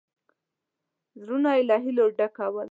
[1.19, 2.69] زړونه یې له هیلو ډکول.